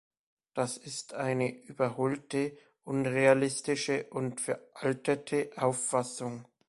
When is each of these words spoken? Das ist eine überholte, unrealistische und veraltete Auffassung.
Das 0.55 0.77
ist 0.77 1.13
eine 1.13 1.55
überholte, 1.55 2.57
unrealistische 2.85 4.05
und 4.09 4.41
veraltete 4.41 5.51
Auffassung. 5.57 6.45